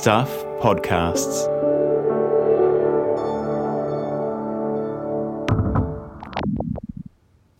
[0.00, 0.30] Stuff
[0.62, 1.44] Podcasts.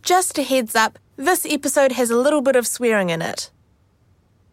[0.03, 3.51] Just a heads up, this episode has a little bit of swearing in it.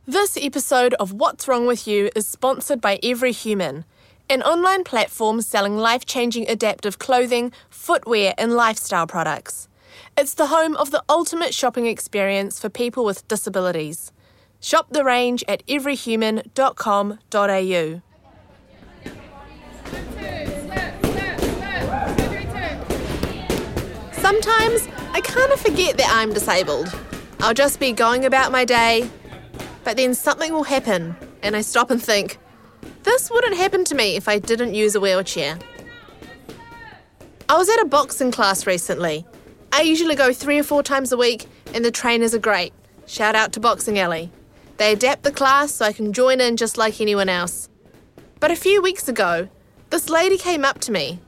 [0.05, 3.85] This episode of What's Wrong With You is sponsored by Every Human,
[4.29, 9.69] an online platform selling life changing adaptive clothing, footwear, and lifestyle products.
[10.17, 14.11] It's the home of the ultimate shopping experience for people with disabilities.
[14.59, 18.01] Shop the range at everyhuman.com.au.
[24.13, 26.93] Sometimes I kind of forget that I'm disabled.
[27.39, 29.09] I'll just be going about my day,
[29.83, 32.39] but then something will happen, and I stop and think,
[33.03, 35.57] this wouldn't happen to me if I didn't use a wheelchair.
[37.47, 39.25] I was at a boxing class recently.
[39.71, 42.73] I usually go three or four times a week, and the trainers are great.
[43.05, 44.29] Shout out to Boxing Alley.
[44.77, 47.69] They adapt the class so I can join in just like anyone else.
[48.39, 49.49] But a few weeks ago,
[49.89, 51.19] this lady came up to me.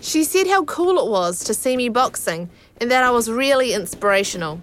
[0.00, 3.72] She said how cool it was to see me boxing and that I was really
[3.72, 4.60] inspirational.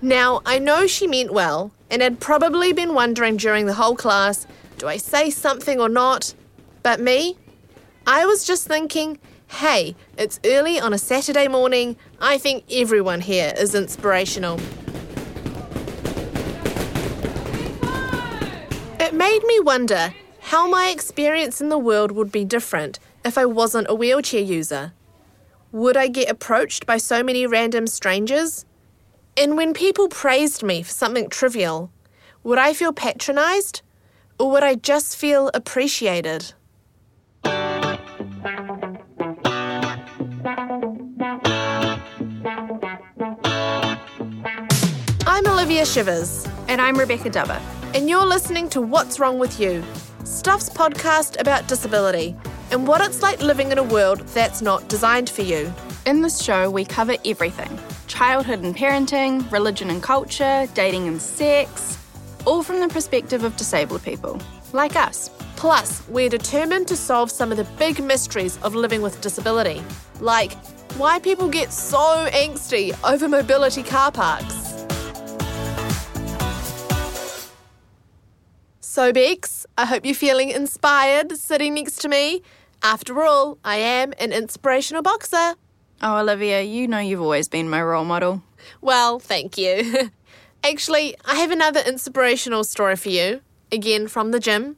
[0.00, 4.46] Now, I know she meant well and had probably been wondering during the whole class
[4.78, 6.34] do I say something or not?
[6.82, 7.36] But me?
[8.04, 11.96] I was just thinking, hey, it's early on a Saturday morning.
[12.20, 14.58] I think everyone here is inspirational.
[19.22, 23.86] Made me wonder how my experience in the world would be different if I wasn't
[23.88, 24.94] a wheelchair user.
[25.70, 28.64] Would I get approached by so many random strangers?
[29.36, 31.92] And when people praised me for something trivial,
[32.42, 33.82] would I feel patronised?
[34.40, 36.52] Or would I just feel appreciated?
[45.34, 46.44] I'm Olivia Shivers.
[46.66, 47.81] And I'm Rebecca Dubber.
[47.94, 49.84] And you're listening to What's Wrong With You,
[50.24, 52.34] Stuff's podcast about disability
[52.70, 55.70] and what it's like living in a world that's not designed for you.
[56.06, 61.98] In this show, we cover everything childhood and parenting, religion and culture, dating and sex,
[62.46, 64.40] all from the perspective of disabled people,
[64.72, 65.30] like us.
[65.56, 69.82] Plus, we're determined to solve some of the big mysteries of living with disability,
[70.18, 70.52] like
[70.96, 74.62] why people get so angsty over mobility car parks.
[78.94, 82.42] So, Becs, I hope you're feeling inspired sitting next to me.
[82.82, 85.54] After all, I am an inspirational boxer.
[86.02, 88.42] Oh, Olivia, you know you've always been my role model.
[88.82, 90.10] Well, thank you.
[90.62, 93.40] Actually, I have another inspirational story for you,
[93.72, 94.76] again from the gym.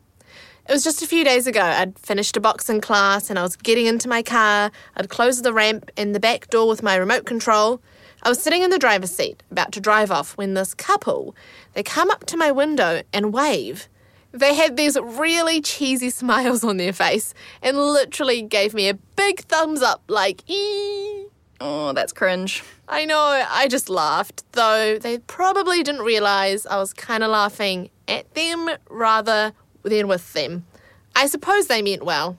[0.69, 1.63] It was just a few days ago.
[1.63, 4.71] I'd finished a boxing class and I was getting into my car.
[4.97, 7.83] I'd closed the ramp and the back door with my remote control.
[8.23, 11.35] I was sitting in the driver's seat, about to drive off, when this couple,
[11.73, 13.89] they come up to my window and wave.
[14.35, 19.43] They had these really cheesy smiles on their face and literally gave me a big
[19.43, 21.27] thumbs up, like, ee.
[21.61, 22.65] Oh, that's cringe.
[22.89, 27.91] I know, I just laughed, though they probably didn't realise I was kind of laughing
[28.09, 29.53] at them rather
[29.85, 30.67] than with them.
[31.15, 32.37] I suppose they meant well.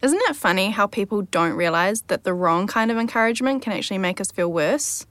[0.00, 3.98] Isn't it funny how people don't realise that the wrong kind of encouragement can actually
[3.98, 5.04] make us feel worse?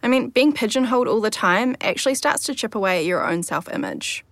[0.00, 3.42] I mean, being pigeonholed all the time actually starts to chip away at your own
[3.42, 4.24] self image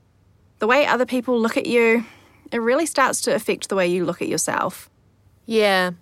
[0.58, 2.04] the way other people look at you,
[2.52, 4.88] it really starts to affect the way you look at yourself.
[5.46, 5.92] Yeah.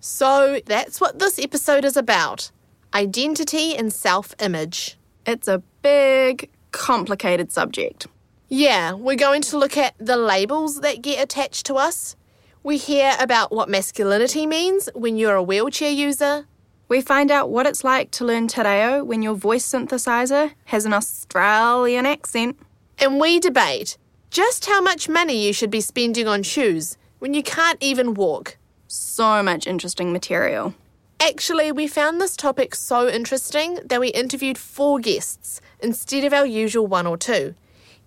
[0.00, 2.50] So that's what this episode is about
[2.94, 4.96] identity and self image.
[5.26, 8.06] It's a big, complicated subject.
[8.48, 12.16] Yeah, we're going to look at the labels that get attached to us.
[12.62, 16.46] We hear about what masculinity means when you're a wheelchair user.
[16.88, 20.86] We find out what it's like to learn Te Reo when your voice synthesizer has
[20.86, 22.58] an Australian accent.
[23.00, 23.96] And we debate
[24.30, 28.56] just how much money you should be spending on shoes when you can't even walk.
[28.88, 30.74] So much interesting material.
[31.20, 36.46] Actually, we found this topic so interesting that we interviewed four guests instead of our
[36.46, 37.54] usual one or two.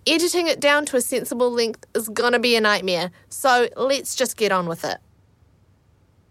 [0.07, 4.37] Editing it down to a sensible length is gonna be a nightmare, so let's just
[4.37, 4.97] get on with it.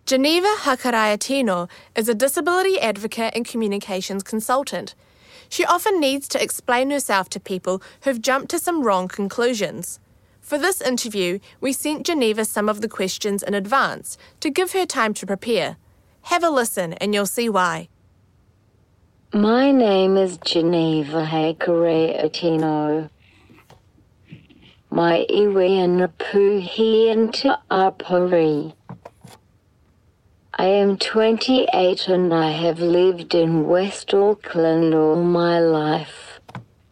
[0.07, 4.95] Geneva Hakaraia-Tino is a disability advocate and communications consultant.
[5.51, 9.99] She often needs to explain herself to people who've jumped to some wrong conclusions.
[10.41, 14.87] For this interview, we sent Geneva some of the questions in advance to give her
[14.87, 15.77] time to prepare.
[16.23, 17.89] Have a listen and you'll see why.
[19.35, 23.11] My name is Geneva Hakaraia-Tino.
[24.91, 28.73] My iwi and puhi into apari.
[30.61, 36.39] I am 28 and I have lived in West Auckland all my life.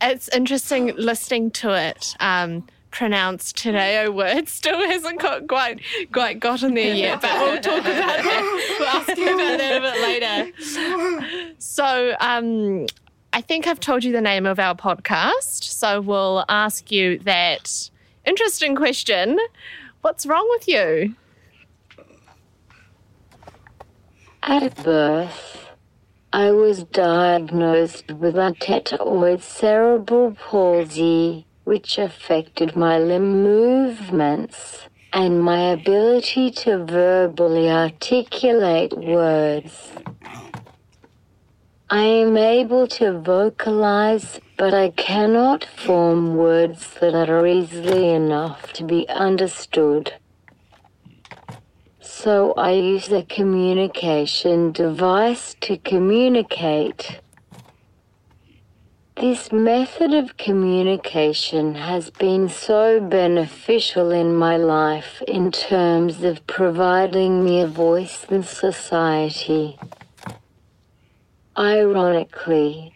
[0.01, 2.17] it's interesting listening to it.
[2.19, 5.83] Um, pronounce Te Reo word still hasn't got quite
[6.13, 8.77] quite gotten there yet, but we'll talk about that.
[8.79, 11.55] We'll ask you about that a bit later.
[11.59, 12.87] So um,
[13.35, 17.91] I think I've told you the name of our podcast, so we'll ask you that
[18.25, 19.39] interesting question.
[20.01, 21.15] What's wrong with you?
[24.51, 25.69] At birth,
[26.33, 36.51] I was diagnosed with athetoid cerebral palsy, which affected my limb movements and my ability
[36.63, 39.93] to verbally articulate words.
[41.91, 48.85] I am able to vocalize, but I cannot form words that are easily enough to
[48.85, 50.15] be understood.
[52.23, 57.21] So I use a communication device to communicate.
[59.15, 67.45] This method of communication has been so beneficial in my life in terms of providing
[67.45, 69.79] me a voice in society.
[71.57, 72.95] Ironically,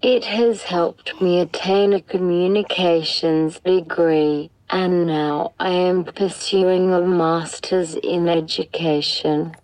[0.00, 7.94] it has helped me attain a communications degree, and now I am pursuing a master's
[7.94, 9.54] in education.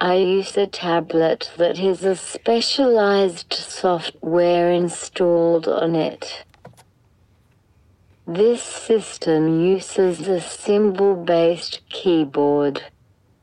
[0.00, 6.44] I use a tablet that has a specialized software installed on it.
[8.28, 12.80] This system uses a symbol based keyboard,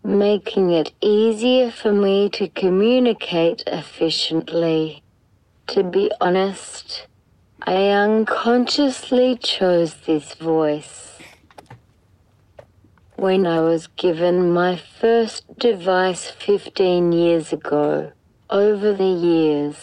[0.05, 5.03] making it easier for me to communicate efficiently.
[5.67, 7.07] To be honest,
[7.63, 11.19] I unconsciously chose this voice.
[13.17, 18.13] When I was given my first device 15 years ago,
[18.49, 19.75] over the years,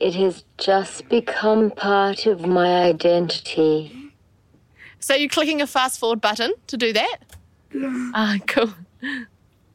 [0.00, 4.12] it has just become part of my identity.
[4.98, 7.18] So you're clicking a fast forward button to do that?
[8.14, 8.72] Ah, cool.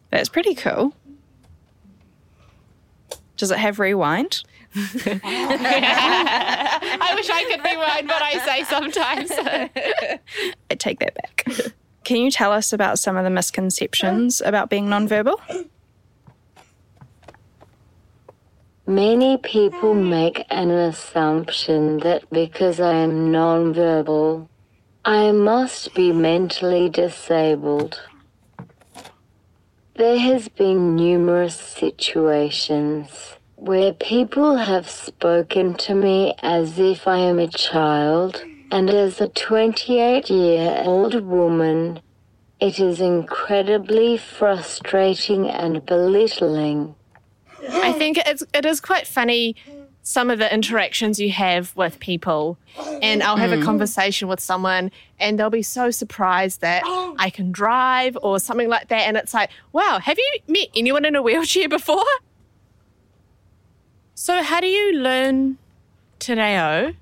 [0.09, 0.95] That's pretty cool.
[3.37, 4.43] Does it have rewind?
[4.75, 5.19] I
[7.15, 9.31] wish I could rewind what I say sometimes.
[10.69, 11.45] I take that back.
[12.05, 15.35] Can you tell us about some of the misconceptions about being nonverbal?
[18.87, 24.47] Many people make an assumption that because I am nonverbal,
[25.03, 28.01] I must be mentally disabled.
[29.95, 37.37] There has been numerous situations where people have spoken to me as if I am
[37.37, 41.99] a child, and as a 28 year old woman,
[42.59, 46.95] it is incredibly frustrating and belittling.
[47.69, 49.55] I think it's it is quite funny
[50.01, 52.57] some of the interactions you have with people.
[53.03, 53.63] And I'll have a hmm.
[53.63, 56.81] conversation with someone and they'll be so surprised that
[57.19, 59.01] I can drive or something like that.
[59.01, 62.03] And it's like, wow, have you met anyone in a wheelchair before?
[64.23, 65.57] So how do you learn
[66.19, 66.93] Te Reo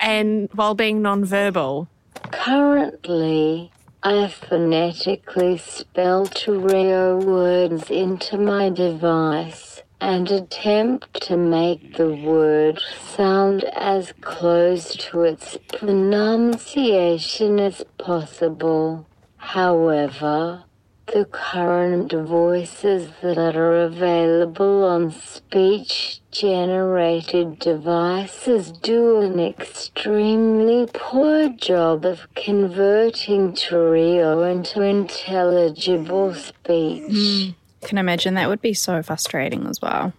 [0.00, 1.86] and while being nonverbal?
[2.32, 3.70] Currently,
[4.02, 12.80] I phonetically spell Te Reo words into my device and attempt to make the word
[13.14, 19.06] sound as close to its pronunciation as possible.
[19.36, 20.64] However,
[21.12, 32.06] the current voices that are available on speech generated devices do an extremely poor job
[32.06, 37.54] of converting Te Reo into intelligible speech.
[37.82, 40.14] Can imagine that would be so frustrating as well.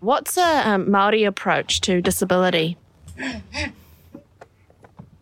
[0.00, 2.76] What's a um, Maori approach to disability?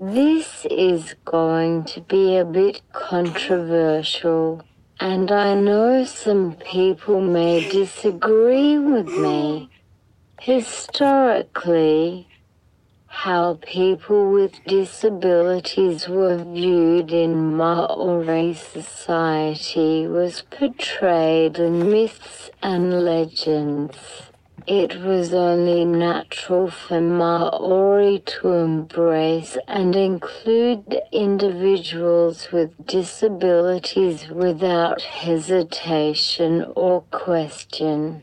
[0.04, 4.60] This is going to be a bit controversial,
[4.98, 9.70] and I know some people may disagree with me.
[10.40, 12.26] Historically,
[13.06, 24.31] how people with disabilities were viewed in Maori society was portrayed in myths and legends.
[24.66, 36.64] It was only natural for Maori to embrace and include individuals with disabilities without hesitation
[36.76, 38.22] or question.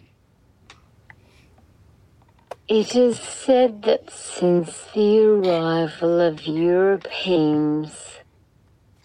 [2.69, 8.18] It is said that since the arrival of Europeans,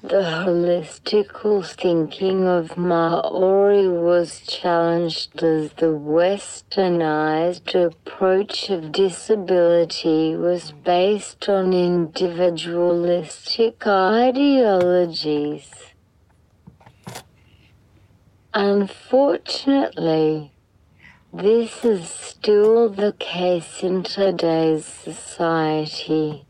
[0.04, 11.49] the holistical thinking of Maori was challenged as the westernized approach of disability was based
[11.49, 15.70] on individualistic ideologies.
[18.52, 20.52] Unfortunately,
[21.32, 26.44] this is still the case in today's society.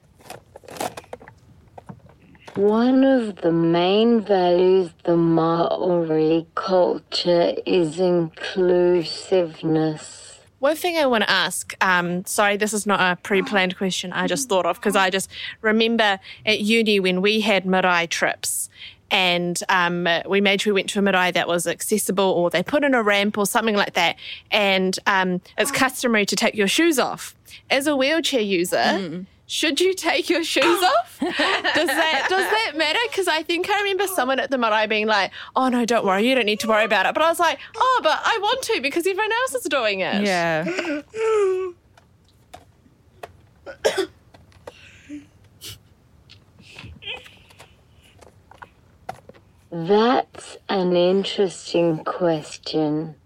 [2.57, 10.39] One of the main values the Maori culture is inclusiveness.
[10.61, 14.13] One thing I want to ask, um, sorry, this is not a pre planned question
[14.13, 15.29] I just thought of because I just
[15.63, 18.71] remember at uni when we had marae trips
[19.11, 22.63] and um, we made sure we went to a marae that was accessible or they
[22.63, 24.15] put in a ramp or something like that.
[24.53, 27.35] And um, it's customary to take your shoes off.
[27.69, 31.19] As a wheelchair user, should you take your shoes off?
[31.21, 31.31] does
[31.89, 32.99] that does that matter?
[33.09, 36.29] Because I think I remember someone at the marae being like, "Oh no, don't worry,
[36.29, 38.63] you don't need to worry about it." But I was like, "Oh, but I want
[38.63, 40.65] to because everyone else is doing it." Yeah.
[49.71, 53.17] That's an interesting question.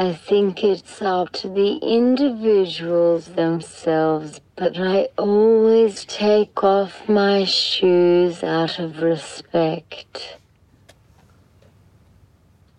[0.00, 8.42] I think it's up to the individuals themselves, but I always take off my shoes
[8.42, 10.38] out of respect.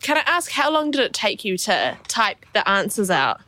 [0.01, 3.41] Can I ask how long did it take you to type the answers out?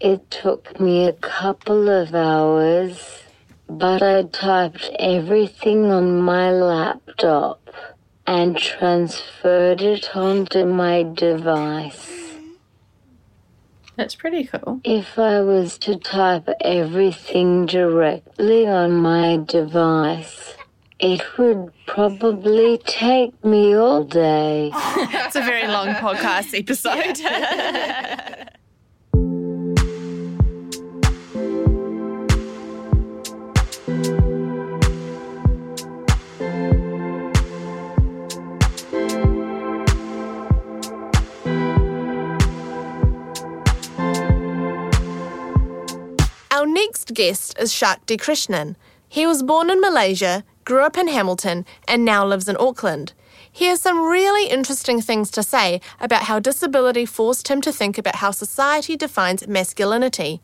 [0.00, 3.24] It took me a couple of hours,
[3.68, 7.60] but I typed everything on my laptop
[8.26, 12.34] and transferred it onto my device.
[13.96, 14.80] That's pretty cool.
[14.82, 20.56] If I was to type everything directly on my device,
[20.98, 24.70] it would probably take me all day.
[25.26, 27.18] It's a very long podcast episode.
[47.14, 48.76] guest is Shakti Krishnan.
[49.08, 53.12] He was born in Malaysia, grew up in Hamilton, and now lives in Auckland.
[53.50, 57.96] He has some really interesting things to say about how disability forced him to think
[57.96, 60.40] about how society defines masculinity.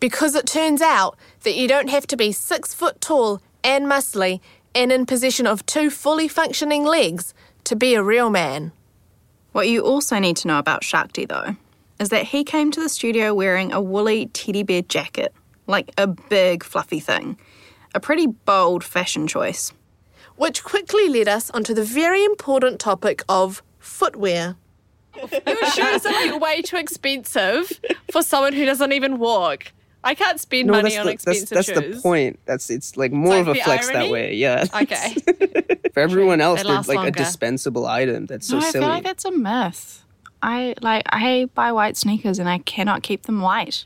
[0.00, 4.40] Because it turns out that you don't have to be six foot tall and muscly
[4.74, 8.72] and in possession of two fully functioning legs to be a real man.
[9.52, 11.56] What you also need to know about Shakti, though,
[12.00, 15.32] is that he came to the studio wearing a woolly teddy bear jacket,
[15.66, 17.38] like a big fluffy thing.
[17.94, 19.72] A pretty bold fashion choice.
[20.36, 24.56] Which quickly led us onto the very important topic of footwear.
[25.16, 27.70] Your shoes are like way too expensive
[28.10, 29.72] for someone who doesn't even walk.
[30.02, 31.96] I can't spend No, money that's on the, expensive that's, that's shoes.
[31.96, 32.40] the point.
[32.46, 34.06] That's it's like more like of a flex irony?
[34.06, 34.34] that way.
[34.34, 34.64] Yeah.
[34.82, 35.14] Okay.
[35.94, 38.26] For everyone else, They they're last like a dispensable item.
[38.26, 38.82] That's so no, I silly.
[38.82, 40.04] feel like that's a myth.
[40.42, 43.84] I like I buy white sneakers and I cannot keep them white.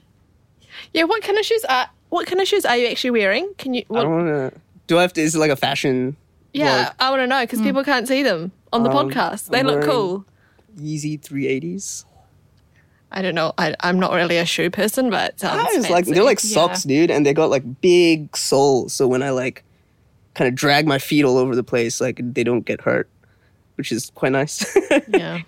[0.94, 3.52] Yeah, what kind of shoes are what kind of shoes are you actually wearing?
[3.58, 4.60] Can you I what, don't want to.
[4.86, 5.20] Do I have to?
[5.20, 6.16] Is it like a fashion?
[6.54, 6.94] Yeah, vlog?
[7.00, 9.48] I want to know because people can't see them on the Um, podcast.
[9.50, 10.24] They I'm look cool.
[10.78, 12.04] Yeezy 380s.
[13.10, 13.52] I don't know.
[13.58, 17.24] I, I'm not really a shoe person, but sounds like they're like socks, dude, and
[17.24, 18.92] they got like big soles.
[18.92, 19.64] So when I like
[20.34, 23.08] kind of drag my feet all over the place, like they don't get hurt,
[23.76, 24.76] which is quite nice.
[25.08, 25.40] yeah,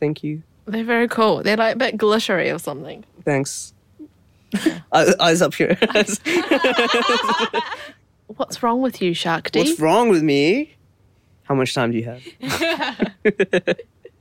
[0.00, 0.42] Thank you.
[0.66, 1.42] they're very cool.
[1.42, 3.04] They're like a bit glittery or something.
[3.24, 3.73] Thanks.
[4.92, 5.76] Eyes eyes up here.
[8.26, 10.74] What's wrong with you, Shark What's wrong with me?
[11.44, 12.22] How much time do you have?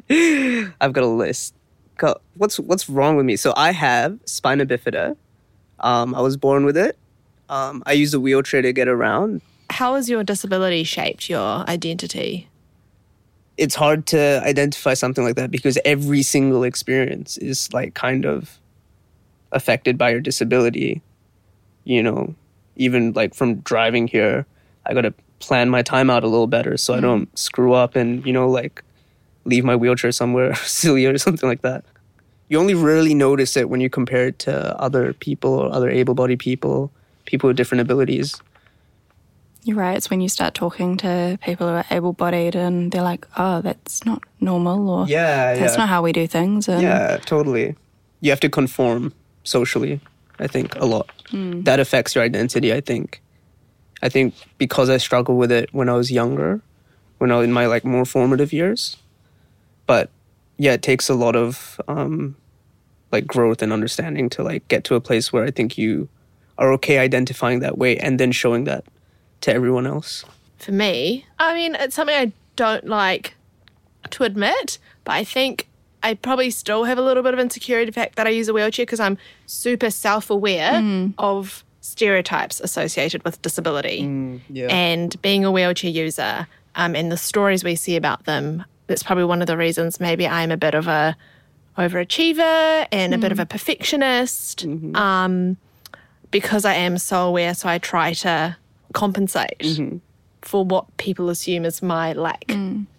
[0.82, 1.54] I've got a list.
[1.98, 3.36] Got, what's what's wrong with me?
[3.38, 5.16] So I have spina bifida.
[5.80, 6.98] Um, I was born with it.
[7.50, 9.42] Um, I use a wheelchair to get around.
[9.70, 12.50] How has your disability shaped your identity?
[13.58, 18.60] It's hard to identify something like that because every single experience is like kind of
[19.54, 21.02] affected by your disability.
[21.86, 22.36] You know,
[22.76, 24.46] even like from driving here,
[24.86, 27.02] I got to plan my time out a little better so I mm.
[27.02, 28.84] don't screw up and, you know, like
[29.46, 31.84] leave my wheelchair somewhere silly or something like that.
[32.50, 36.14] You only rarely notice it when you compare it to other people or other able
[36.14, 36.92] bodied people,
[37.26, 38.42] people with different abilities.
[39.64, 39.96] You're right.
[39.96, 44.06] It's when you start talking to people who are able-bodied and they're like, "Oh, that's
[44.06, 47.76] not normal," or Yeah, "That's not how we do things." And Yeah, totally.
[48.20, 50.00] You have to conform socially.
[50.40, 51.10] I think a lot.
[51.32, 52.74] That affects your identity.
[52.74, 53.22] I think.
[54.02, 56.62] I think because I struggled with it when I was younger,
[57.18, 58.98] when I was in my like more formative years.
[59.88, 60.10] But
[60.58, 62.36] yeah, it takes a lot of um,
[63.12, 66.10] like growth and understanding to like get to a place where I think you
[66.58, 68.84] are okay identifying that way and then showing that
[69.42, 70.26] to everyone else.
[70.58, 73.36] For me, I mean, it's something I don't like
[74.12, 75.68] to admit, but I think
[76.04, 78.54] I probably still have a little bit of insecurity the fact that I use a
[78.54, 79.18] wheelchair because I'm
[79.48, 81.14] super self aware mm.
[81.18, 84.04] of stereotypes associated with disability.
[84.04, 84.68] Mm, yeah.
[84.68, 89.24] And being a wheelchair user um, and the stories we see about them, that's probably
[89.24, 91.16] one of the reasons maybe I'm a bit of a
[91.78, 93.44] overachiever and a bit of mm.
[93.44, 94.96] a perfectionist mm-hmm.
[94.96, 95.58] um,
[96.32, 97.54] because I am so aware.
[97.54, 98.58] So I try to
[98.94, 99.98] compensate mm-hmm.
[100.42, 102.46] for what people assume is my lack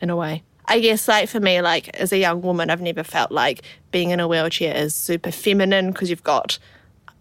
[0.01, 0.43] in a way.
[0.66, 4.11] I guess, like for me, like as a young woman, I've never felt like being
[4.11, 6.59] in a wheelchair is super feminine because you've got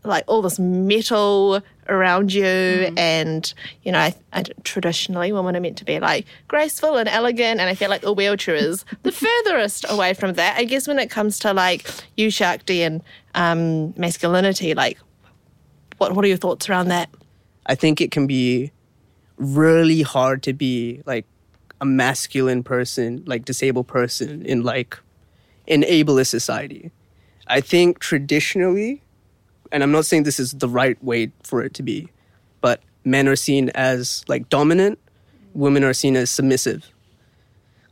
[0.05, 5.77] like all this metal around you, and you know, I, I, traditionally women are meant
[5.77, 9.12] to be like graceful and elegant, and I feel like a wheelchair is the
[9.45, 10.57] furthest away from that.
[10.57, 13.01] I guess when it comes to like you Shakti and
[13.35, 15.00] um, masculinity, like
[15.97, 17.09] what what are your thoughts around that?
[17.65, 18.71] I think it can be
[19.38, 21.25] really hard to be like
[21.82, 24.98] a masculine person, like disabled person in like
[25.68, 26.92] an ableist society.
[27.48, 29.01] I think traditionally,
[29.72, 32.10] and I'm not saying this is the right way for it to be,
[32.62, 35.00] but men are seen as like dominant,
[35.53, 36.89] women are seen as submissive.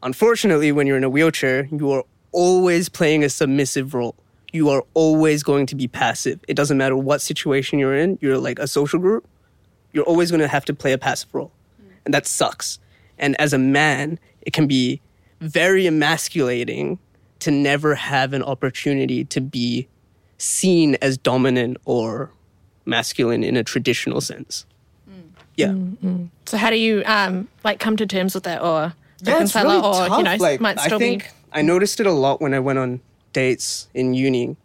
[0.04, 4.16] Unfortunately, when you're in a wheelchair, you are always playing a submissive role.
[4.52, 6.40] You are always going to be passive.
[6.48, 9.28] It doesn't matter what situation you're in, you're like a social group,
[9.94, 11.52] you're always going to have to play a passive role.
[12.06, 12.80] And that sucks.
[13.22, 15.00] And as a man, it can be
[15.40, 17.00] very emasculating
[17.40, 19.88] to never have an opportunity to be
[20.38, 22.32] seen as dominant or
[22.86, 24.66] masculine in a traditional sense.
[25.10, 25.22] Mm.
[25.56, 25.68] Yeah.
[25.68, 26.30] Mm, mm.
[26.46, 30.18] So how do you um, like come to terms with that, or reconcile it, or
[30.18, 32.80] you know, might still I think be I noticed it a lot when I went
[32.80, 33.02] on
[33.34, 34.56] dates in uni,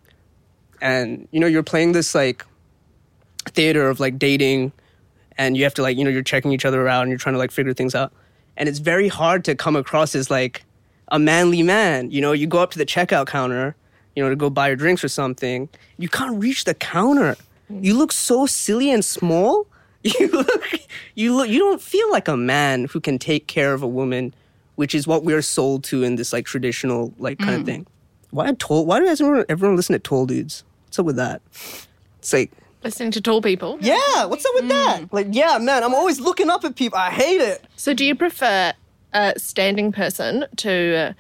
[0.81, 2.45] and you know, you're playing this like
[3.47, 4.73] theater of like dating,
[5.39, 7.35] and you have to like you know you're checking each other out and you're trying
[7.35, 8.13] to like figure things out,
[8.57, 10.65] and it's very hard to come across as like
[11.09, 12.11] a manly man.
[12.11, 13.77] You know, you go up to the checkout counter,
[14.15, 17.37] you know, to go buy your drinks or something, you can't reach the counter.
[17.69, 19.67] You look so silly and small.
[20.21, 20.71] You look,
[21.17, 24.33] you look, you don't feel like a man who can take care of a woman,
[24.77, 27.67] which is what we're sold to in this like traditional like kind of mm.
[27.67, 27.87] thing.
[28.31, 28.87] Why tall?
[28.87, 30.63] Why does everyone, everyone listen to tall dudes?
[30.85, 31.43] What's up with that?
[32.21, 32.53] It's like,
[32.87, 33.79] listening to tall people.
[33.81, 35.13] yeah, what's up with that?
[35.13, 36.99] Like, yeah, man, I'm always looking up at people.
[36.99, 37.65] I hate it.
[37.77, 38.73] So do you prefer
[39.13, 40.97] a standing person to?
[40.97, 41.13] Uh,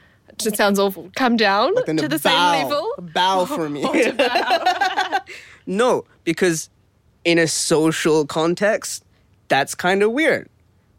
[0.44, 1.10] it sounds awful.
[1.16, 2.92] Come down Then to the bow, same level.
[2.98, 3.82] bow for me.
[5.66, 6.68] no, because
[7.24, 9.04] in a social context,
[9.48, 10.48] that's kind of weird,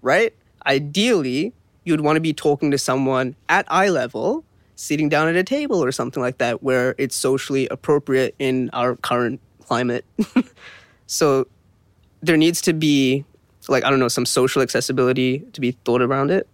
[0.01, 0.34] right?
[0.65, 1.53] Ideally,
[1.84, 4.43] you'd want to be talking to someone at eye level,
[4.75, 8.95] sitting down at a table or something like that, where it's socially appropriate in our
[8.97, 10.06] current climate.
[11.08, 11.47] so
[12.21, 13.25] there needs to be,
[13.67, 16.47] like, I don't know, some social accessibility to be thought around it.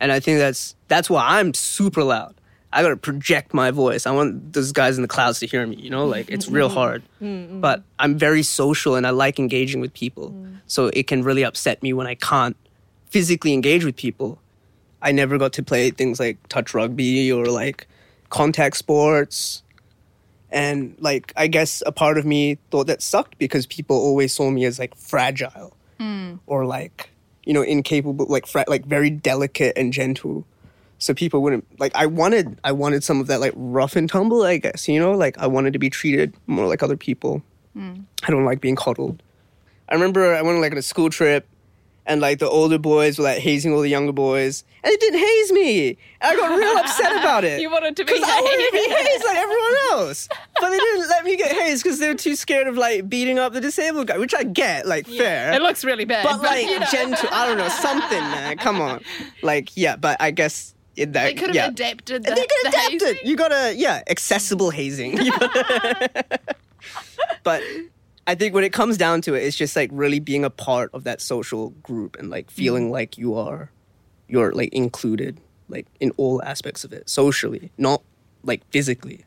[0.00, 2.34] And I think that's that's why I'm super loud.
[2.72, 4.06] I gotta project my voice.
[4.06, 6.06] I want those guys in the clouds to hear me, you know?
[6.06, 6.54] Like it's mm-hmm.
[6.54, 7.02] real hard.
[7.20, 7.26] Mm-hmm.
[7.26, 7.60] Mm-hmm.
[7.60, 10.30] But I'm very social and I like engaging with people.
[10.30, 10.60] Mm.
[10.66, 12.56] So it can really upset me when I can't
[13.06, 14.38] physically engage with people.
[15.00, 17.86] I never got to play things like touch rugby or like
[18.28, 19.62] contact sports.
[20.50, 24.50] And like I guess a part of me thought that sucked because people always saw
[24.50, 25.76] me as like fragile.
[25.98, 26.36] Hmm.
[26.46, 27.10] Or like
[27.44, 30.46] you know incapable like fra- like very delicate and gentle.
[30.98, 34.42] So people wouldn't like i wanted i wanted some of that like rough and tumble
[34.42, 35.12] i guess you know?
[35.12, 37.42] Like i wanted to be treated more like other people.
[37.74, 38.00] Hmm.
[38.24, 39.22] I don't like being coddled.
[39.88, 41.46] I remember i went on like on a school trip
[42.04, 45.20] and like the older boys were like hazing all the younger boys and it didn't
[45.20, 45.88] haze me.
[45.88, 48.72] And i got real upset about it You wanted to be because I wanted to
[48.72, 49.08] be hazed.
[49.08, 49.67] hazed like everyone
[49.98, 50.28] else.
[50.60, 53.38] But they didn't let me get hazed because they were too scared of like beating
[53.38, 55.52] up the disabled guy, which I get, like fair.
[55.52, 56.86] It looks really bad, but like you know.
[56.90, 58.56] gentle, I don't know, something, man.
[58.58, 59.02] Come on,
[59.42, 59.96] like yeah.
[59.96, 61.68] But I guess it, that They could have yeah.
[61.68, 62.24] adapted.
[62.24, 63.24] The, They could the adapt it.
[63.24, 65.18] You gotta yeah, accessible hazing.
[67.42, 67.62] But
[68.26, 70.90] I think when it comes down to it, it's just like really being a part
[70.92, 72.92] of that social group and like feeling mm.
[72.92, 73.70] like you are,
[74.28, 78.02] you're like included, like in all aspects of it, socially, not
[78.42, 79.24] like physically.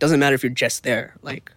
[0.00, 1.14] Doesn't matter if you're just there.
[1.22, 1.52] Like,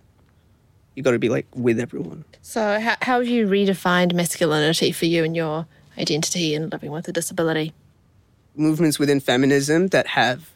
[0.93, 2.23] you got to be like with everyone.
[2.43, 5.65] So, how, how have you redefined masculinity for you and your
[5.97, 7.73] identity and living with a disability?
[8.55, 10.49] movements within feminism that have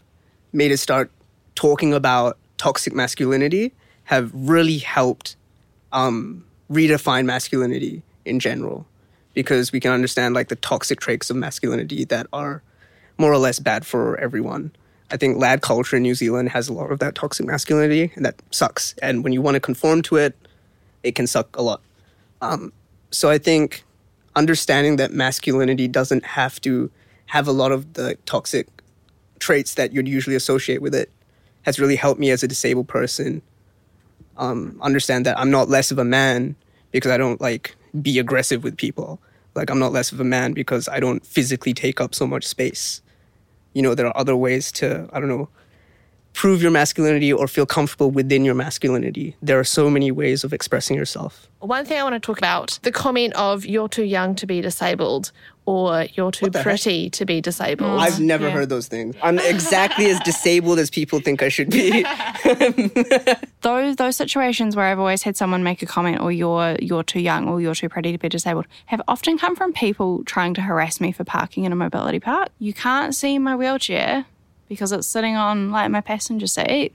[0.54, 1.12] made us start
[1.56, 3.73] talking about toxic masculinity
[4.06, 5.36] have really helped
[5.91, 8.86] um, redefine masculinity in general
[9.34, 12.62] because we can understand like the toxic traits of masculinity that are
[13.17, 14.71] more or less bad for everyone.
[15.10, 18.26] I think lad culture in New Zealand has a lot of that toxic masculinity, and
[18.26, 18.93] that sucks.
[19.02, 20.36] And when you want to conform to it,
[21.04, 21.82] it can suck a lot.
[22.41, 22.74] Um,
[23.12, 23.84] so I think
[24.36, 26.91] understanding that masculinity doesn't have to
[27.28, 28.67] have a lot of the toxic
[29.39, 31.12] traits that you'd usually associate with it
[31.63, 33.41] has really helped me as a disabled person
[34.38, 36.56] um, understand that I'm not less of a man
[36.91, 39.20] because I don't like be aggressive with people.
[39.56, 42.46] Like I'm not less of a man because I don't physically take up so much
[42.46, 43.02] space.
[43.78, 45.50] You know, there are other ways to I don't know
[46.38, 49.36] prove your masculinity or feel comfortable within your masculinity.
[49.42, 51.48] There are so many ways of expressing yourself.
[51.62, 54.62] One thing I want to talk about the comment of you're too young to be
[54.62, 55.32] disabled
[55.67, 56.63] or you're too the heck?
[56.63, 57.99] pretty to be disabled.
[57.99, 58.53] I've mm, never yeah.
[58.53, 59.15] heard those things.
[59.21, 62.03] I'm exactly as disabled as people think I should be.
[63.62, 67.19] those those situations where I've always had someone make a comment or you're you're too
[67.19, 70.62] young or you're too pretty to be disabled have often come from people trying to
[70.62, 72.47] harass me for parking in a mobility park.
[72.60, 74.25] You can't see my wheelchair
[74.69, 76.93] because it's sitting on like my passenger seat.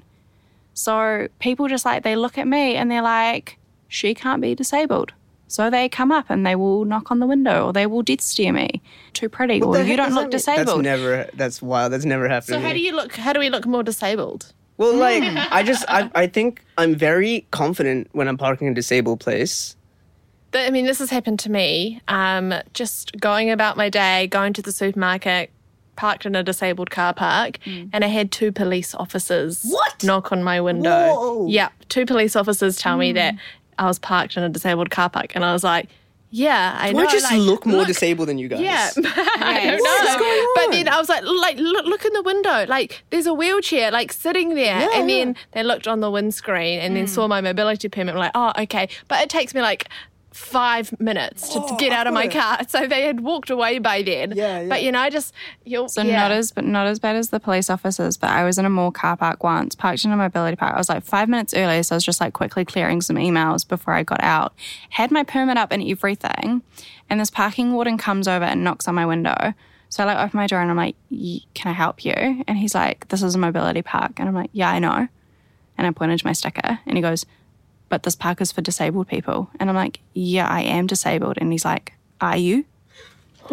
[0.73, 3.59] So people just like they look at me and they're like,
[3.89, 5.13] she can't be disabled.
[5.53, 8.23] So they come up and they will knock on the window or they will death
[8.23, 8.81] stare me.
[9.13, 10.67] Too pretty or you don't look disabled.
[10.67, 11.29] That's never.
[11.35, 11.93] That's wild.
[11.93, 12.47] That's never happened.
[12.47, 12.75] so to how me.
[12.75, 14.55] do you look how do we look more disabled?
[14.79, 18.75] Well, like I just I, I think I'm very confident when I'm parking in a
[18.75, 19.77] disabled place.
[20.53, 22.01] But, I mean, this has happened to me.
[22.09, 25.51] Um, just going about my day, going to the supermarket,
[25.97, 30.05] parked in a disabled car park, and I had two police officers What?
[30.05, 31.15] knock on my window.
[31.15, 31.47] Whoa.
[31.49, 33.35] Yeah, two police officers tell me that
[33.83, 35.89] I was parked in a disabled car park, and I was like,
[36.31, 38.61] "Yeah, I Do know." I just like, look more disabled than you guys?
[38.61, 40.19] Yeah, I don't What is know.
[40.19, 42.67] going But then I was like, like look, look in the window.
[42.69, 44.81] Like there's a wheelchair like sitting there.
[44.81, 47.13] Yeah, and then they looked on the windscreen and then hmm.
[47.13, 48.15] saw my mobility permit.
[48.15, 48.89] Were like, oh, okay.
[49.09, 49.89] But it takes me like
[50.33, 52.61] five minutes to, to get out of my car.
[52.69, 54.33] So they had walked away by then.
[54.35, 54.69] Yeah, yeah.
[54.69, 56.17] But you know, I just you'll So yeah.
[56.17, 58.17] not as but not as bad as the police officers.
[58.17, 60.75] But I was in a mall car park once, parked in a mobility park.
[60.75, 63.67] I was like five minutes early, so I was just like quickly clearing some emails
[63.67, 64.55] before I got out.
[64.91, 66.63] Had my permit up and everything,
[67.11, 69.55] and this parking warden comes over and knocks on my window.
[69.89, 72.15] So I like open my door and I'm like, "Y- "Can I help you?"
[72.49, 75.09] And he's like, "This is a mobility park," and I'm like, "Yeah, I know."
[75.77, 77.27] And I pointed to my sticker, and he goes,
[77.93, 81.53] "But this park is for disabled people," and I'm like, "Yeah, I am disabled," and
[81.53, 82.65] he's like, "Are you?"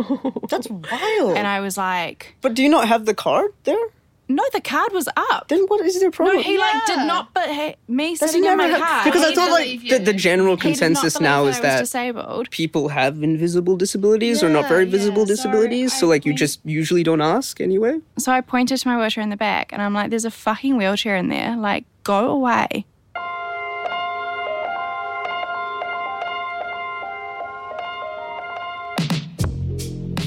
[0.49, 1.37] That's wild.
[1.37, 3.85] And I was like, but do you not have the card there?
[4.31, 6.37] "No, the card was up." Then what is their problem?
[6.37, 7.33] No, he like did not.
[7.33, 9.49] But he, me Does sitting he in my never car have- because I he thought
[9.51, 10.05] like believe the, you.
[10.11, 12.45] the general he did not consensus believe now I is was that disabled.
[12.51, 15.33] people have invisible disabilities or not very Yeah, visible yeah.
[15.33, 15.89] So disabilities.
[15.99, 17.99] So, I like you think- just usually don't ask anyway.
[18.19, 20.77] So I pointed to my wheelchair in the back, and I'm like, "There's a fucking
[20.77, 21.57] wheelchair in there.
[21.57, 22.85] Like, go away."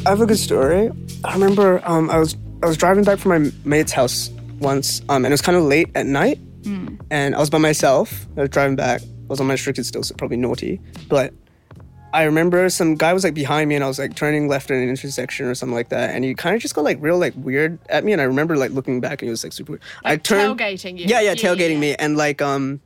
[0.05, 0.91] I have a good story.
[1.25, 5.25] I remember um, I was I was driving back from my mate's house once, um,
[5.25, 6.39] and it was kind of late at night,
[7.11, 8.27] and I was by myself.
[8.37, 9.01] I was driving back.
[9.03, 10.81] I was unrestricted still, so probably naughty.
[11.09, 11.33] But
[12.13, 14.77] I remember some guy was like behind me, and I was like turning left at
[14.77, 17.35] an intersection or something like that, and he kind of just got like real like
[17.37, 19.73] weird at me, and I remember like looking back, and he was like super.
[19.73, 19.83] Weird.
[20.05, 21.07] I turned tailgating you.
[21.07, 21.81] Yeah, yeah, Yeah, tailgating yeah.
[21.81, 22.81] me, and like um.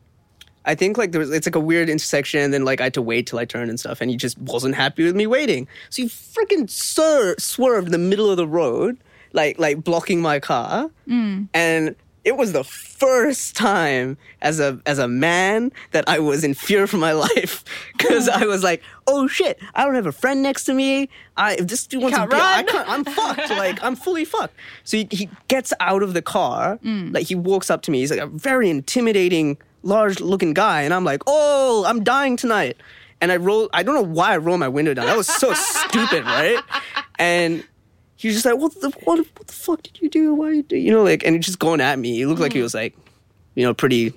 [0.66, 2.94] I think like there was it's like a weird intersection, and then like I had
[2.94, 5.66] to wait till I turned and stuff, and he just wasn't happy with me waiting.
[5.90, 8.98] So he freaking swer- swerved in the middle of the road,
[9.32, 11.48] like like blocking my car, mm.
[11.54, 11.94] and
[12.26, 16.88] it was the first time as a as a man that I was in fear
[16.88, 17.64] for my life
[17.96, 21.08] because I was like, oh shit, I don't have a friend next to me.
[21.36, 23.50] I if this dude wants to be, I can't, I'm fucked.
[23.50, 24.54] like I'm fully fucked.
[24.82, 27.14] So he, he gets out of the car, mm.
[27.14, 28.00] like he walks up to me.
[28.00, 32.76] He's like a very intimidating, large looking guy, and I'm like, oh, I'm dying tonight.
[33.20, 33.70] And I roll.
[33.72, 35.06] I don't know why I rolled my window down.
[35.06, 36.62] That was so stupid, right?
[37.18, 37.64] And
[38.16, 40.34] he was just like, what the what, what the fuck did you do?
[40.34, 41.24] Why are you do you know like?
[41.24, 42.14] And he's just going at me.
[42.14, 42.64] He looked like he mm-hmm.
[42.64, 42.96] was like,
[43.54, 44.12] you know, pretty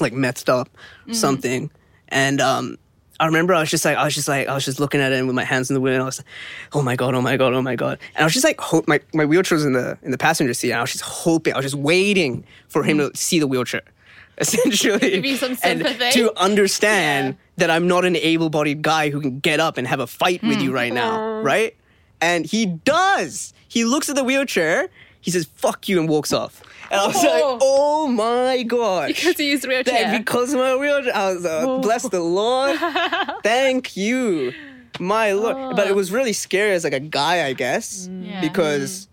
[0.00, 0.68] like messed up,
[1.02, 1.12] mm-hmm.
[1.12, 1.70] something.
[2.08, 2.78] And um,
[3.20, 5.12] I remember I was just like, I was just like, I was just looking at
[5.12, 5.96] it with my hands in the window.
[5.96, 6.26] And I was like,
[6.72, 7.98] oh my god, oh my god, oh my god.
[8.14, 10.54] And I was just like, hope my my wheelchair was in the in the passenger
[10.54, 10.70] seat.
[10.70, 13.10] And I was just hoping, I was just waiting for him mm-hmm.
[13.10, 13.82] to see the wheelchair.
[14.40, 19.58] Essentially, you some and to understand that I'm not an able-bodied guy who can get
[19.60, 21.76] up and have a fight with you right now, right?
[22.20, 23.52] And he does.
[23.68, 24.88] He looks at the wheelchair.
[25.20, 26.62] He says "fuck you" and walks off.
[26.90, 27.58] And I was like, Oh.
[27.60, 30.18] "Oh my gosh!" Because he used That- wheelchair.
[30.18, 31.14] because of my wheelchair.
[31.14, 32.78] I was uh, bless the Lord.
[33.42, 34.52] Thank you,
[35.00, 35.76] my Lord.
[35.76, 38.40] But it was really scary as like a guy, I guess, Yeah.
[38.40, 39.08] because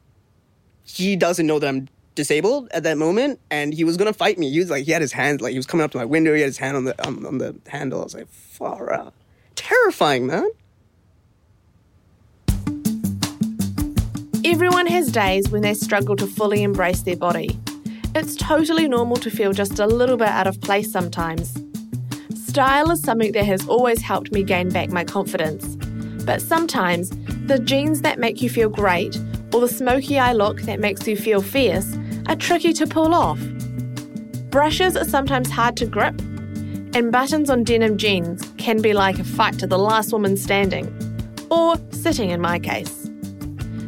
[0.84, 4.50] he doesn't know that I'm disabled at that moment, and he was gonna fight me.
[4.50, 6.34] He was like, he had his hands like he was coming up to my window.
[6.34, 8.02] He had his hand on the on, on the handle.
[8.02, 9.14] I was like, far out,
[9.56, 10.50] terrifying, man.
[14.46, 17.60] Everyone has days when they struggle to fully embrace their body.
[18.14, 21.58] It's totally normal to feel just a little bit out of place sometimes.
[22.48, 25.76] Style is something that has always helped me gain back my confidence.
[26.24, 27.10] But sometimes,
[27.48, 29.20] the jeans that make you feel great,
[29.54, 33.40] or the smoky eye look that makes you feel fierce, are tricky to pull off.
[34.50, 36.20] Brushes are sometimes hard to grip,
[36.96, 40.88] and buttons on denim jeans can be like a fight to the last woman standing,
[41.52, 43.10] or sitting in my case.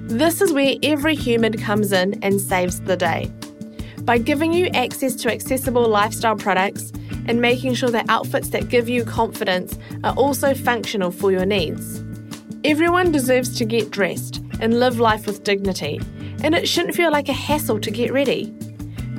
[0.09, 3.31] This is where every human comes in and saves the day.
[4.01, 6.91] By giving you access to accessible lifestyle products
[7.27, 12.01] and making sure that outfits that give you confidence are also functional for your needs.
[12.63, 15.99] Everyone deserves to get dressed and live life with dignity,
[16.43, 18.53] and it shouldn't feel like a hassle to get ready.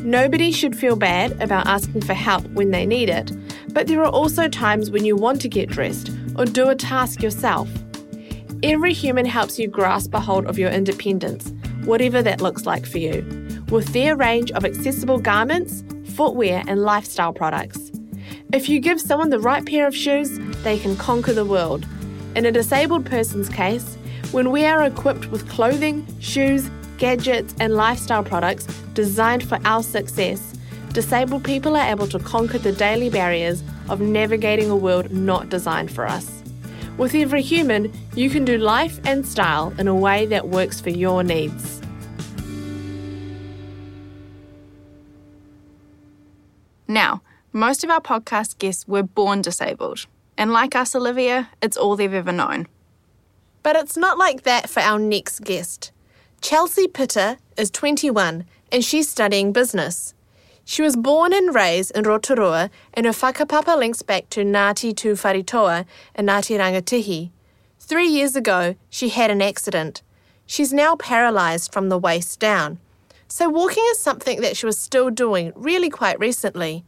[0.02, 3.33] Nobody should feel bad about asking for help when they need it,
[3.72, 7.22] but there are also times when you want to get dressed or do a task
[7.22, 7.68] yourself.
[8.62, 11.52] Every human helps you grasp a hold of your independence,
[11.85, 13.22] whatever that looks like for you,
[13.70, 17.90] with their range of accessible garments, footwear, and lifestyle products.
[18.52, 21.87] If you give someone the right pair of shoes, they can conquer the world.
[22.35, 23.96] In a disabled person's case,
[24.33, 30.54] when we are equipped with clothing, shoes, gadgets, and lifestyle products designed for our success,
[30.92, 35.90] disabled people are able to conquer the daily barriers of navigating a world not designed
[35.90, 36.42] for us.
[36.96, 40.90] With every human, you can do life and style in a way that works for
[40.90, 41.80] your needs.
[46.88, 50.06] Now, most of our podcast guests were born disabled.
[50.37, 52.66] And like us, Olivia, it's all they've ever known.
[53.62, 55.92] But it's not like that for our next guest.
[56.40, 60.14] Chelsea Pita is 21 and she's studying business.
[60.64, 65.09] She was born and raised in Rotorua, and her whakapapa links back to Ngāti Tu
[65.09, 67.31] and Ngāti Rangitihi.
[67.81, 70.03] Three years ago, she had an accident.
[70.46, 72.79] She's now paralysed from the waist down.
[73.29, 76.85] So, walking is something that she was still doing really quite recently.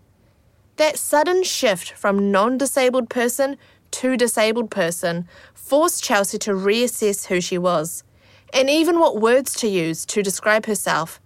[0.77, 3.57] That sudden shift from non disabled person
[3.93, 8.05] to disabled person forced Chelsea to reassess who she was,
[8.53, 11.21] and even what words to use to describe herself.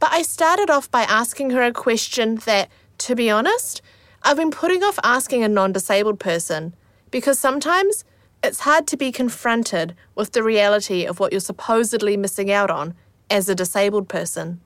[0.00, 3.82] But I started off by asking her a question that, to be honest,
[4.22, 6.74] I've been putting off asking a non disabled person
[7.10, 8.04] because sometimes
[8.42, 12.94] it's hard to be confronted with the reality of what you're supposedly missing out on
[13.30, 14.60] as a disabled person.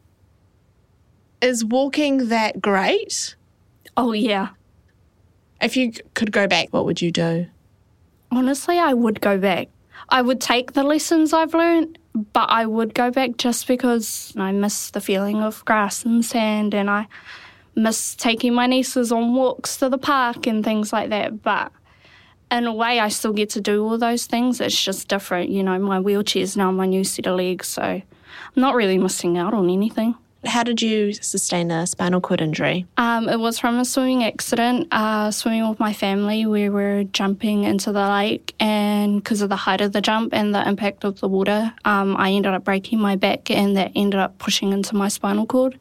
[1.40, 3.36] Is walking that great?
[3.96, 4.48] Oh, yeah.
[5.60, 7.46] If you could go back, what would you do?
[8.30, 9.68] Honestly, I would go back.
[10.08, 11.98] I would take the lessons I've learned,
[12.32, 16.74] but I would go back just because I miss the feeling of grass and sand
[16.74, 17.08] and I
[17.74, 21.42] miss taking my nieces on walks to the park and things like that.
[21.42, 21.72] But
[22.50, 24.60] in a way, I still get to do all those things.
[24.60, 25.50] It's just different.
[25.50, 28.02] You know, my wheelchair's now my new set of legs, so I'm
[28.56, 30.14] not really missing out on anything.
[30.44, 32.86] How did you sustain a spinal cord injury?
[32.96, 34.86] Um, it was from a swimming accident.
[34.92, 39.56] Uh, swimming with my family, we were jumping into the lake, and because of the
[39.56, 43.00] height of the jump and the impact of the water, um, I ended up breaking
[43.00, 45.76] my back, and that ended up pushing into my spinal cord.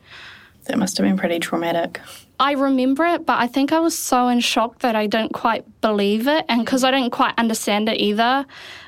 [0.66, 2.02] That must have been pretty traumatic.
[2.40, 5.66] I remember it, but I think I was so in shock that I didn't quite
[5.82, 8.46] believe it, and because I didn't quite understand it either,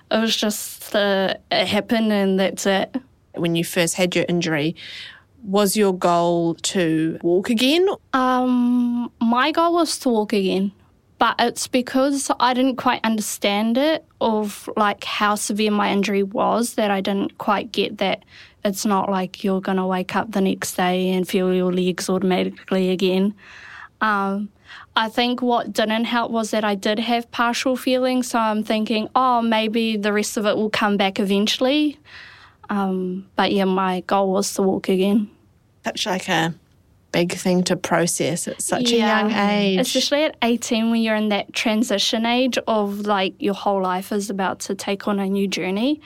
[0.09, 2.95] it was just uh, it happened, and that's it.
[3.35, 4.75] When you first had your injury,
[5.49, 7.87] was your goal to walk again?
[8.13, 10.71] Um, my goal was to walk again,
[11.17, 16.75] but it's because I didn't quite understand it of like how severe my injury was
[16.75, 18.23] that I didn't quite get that
[18.63, 22.91] it's not like you're gonna wake up the next day and feel your legs automatically
[22.91, 23.33] again.
[24.01, 24.49] Um,
[24.95, 29.09] I think what didn't help was that I did have partial feeling, so I'm thinking,
[29.15, 31.97] oh, maybe the rest of it will come back eventually.
[32.69, 35.31] Um, but yeah, my goal was to walk again.
[35.89, 36.53] Such like a
[37.11, 39.79] big thing to process at such a young age.
[39.79, 44.29] Especially at 18 when you're in that transition age of like your whole life is
[44.29, 46.01] about to take on a new journey.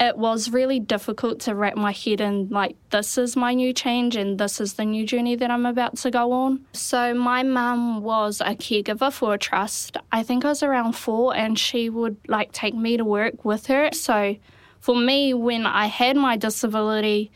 [0.00, 4.14] It was really difficult to wrap my head in like this is my new change
[4.14, 6.64] and this is the new journey that I'm about to go on.
[6.72, 9.96] So my mum was a caregiver for a trust.
[10.12, 13.66] I think I was around 4 and she would like take me to work with
[13.66, 13.90] her.
[13.92, 14.36] So
[14.80, 17.32] for me when I had my disability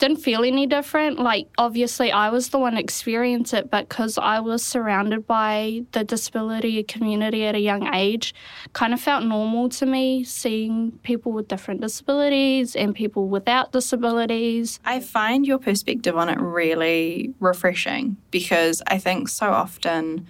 [0.00, 1.20] didn't feel any different.
[1.20, 6.02] Like, obviously, I was the one experiencing it, but because I was surrounded by the
[6.02, 8.34] disability community at a young age,
[8.72, 14.80] kind of felt normal to me seeing people with different disabilities and people without disabilities.
[14.84, 20.26] I find your perspective on it really refreshing because I think so often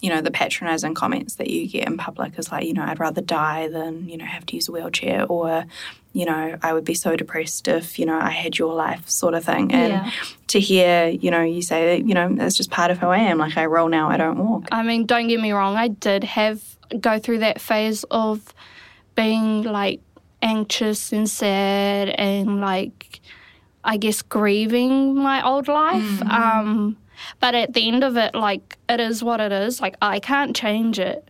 [0.00, 3.00] you know, the patronizing comments that you get in public is like, you know, I'd
[3.00, 5.64] rather die than, you know, have to use a wheelchair or,
[6.12, 9.34] you know, I would be so depressed if, you know, I had your life sort
[9.34, 9.72] of thing.
[9.72, 10.10] And Yeah.
[10.48, 13.18] to hear, you know, you say that, you know, that's just part of who I
[13.18, 13.38] am.
[13.38, 14.68] Like I roll now, I don't walk.
[14.70, 16.62] I mean, don't get me wrong, I did have
[17.00, 18.54] go through that phase of
[19.14, 20.00] being like
[20.42, 23.20] anxious and sad and like
[23.84, 26.22] I guess grieving my old life.
[26.22, 26.96] Um
[27.40, 29.80] but at the end of it, like it is what it is.
[29.80, 31.28] Like I can't change it.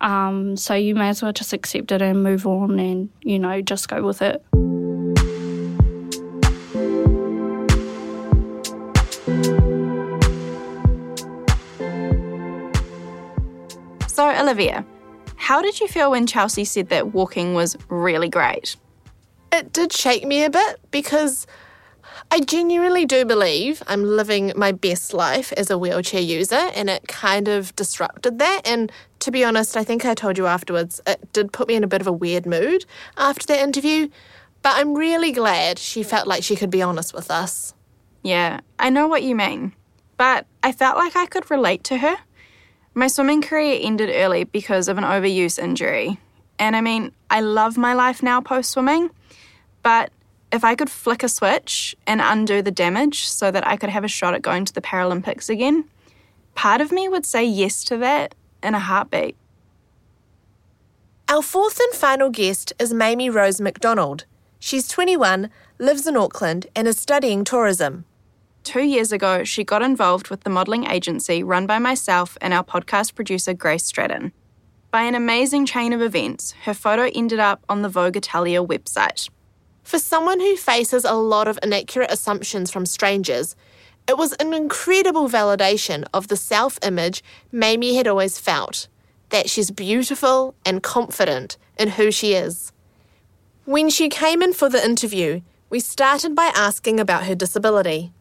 [0.00, 3.60] Um, so you may as well just accept it and move on and, you know,
[3.60, 4.42] just go with it.
[14.08, 14.84] So, Olivia,
[15.36, 18.76] how did you feel when Chelsea said that walking was really great?
[19.52, 21.46] It did shake me a bit because
[22.32, 27.08] I genuinely do believe I'm living my best life as a wheelchair user, and it
[27.08, 28.62] kind of disrupted that.
[28.64, 31.82] And to be honest, I think I told you afterwards, it did put me in
[31.82, 32.84] a bit of a weird mood
[33.16, 34.08] after that interview.
[34.62, 37.74] But I'm really glad she felt like she could be honest with us.
[38.22, 39.72] Yeah, I know what you mean,
[40.16, 42.16] but I felt like I could relate to her.
[42.94, 46.18] My swimming career ended early because of an overuse injury.
[46.60, 49.10] And I mean, I love my life now post swimming,
[49.82, 50.12] but
[50.52, 54.04] if I could flick a switch and undo the damage so that I could have
[54.04, 55.84] a shot at going to the Paralympics again,
[56.54, 59.36] part of me would say yes to that in a heartbeat.
[61.28, 64.24] Our fourth and final guest is Mamie Rose Macdonald.
[64.58, 68.04] She's 21, lives in Auckland, and is studying tourism.
[68.64, 72.64] Two years ago, she got involved with the modelling agency run by myself and our
[72.64, 74.32] podcast producer, Grace Stratton.
[74.90, 79.30] By an amazing chain of events, her photo ended up on the Vogue Italia website.
[79.82, 83.56] For someone who faces a lot of inaccurate assumptions from strangers,
[84.08, 88.88] it was an incredible validation of the self image Mamie had always felt
[89.30, 92.72] that she's beautiful and confident in who she is.
[93.64, 98.12] When she came in for the interview, we started by asking about her disability.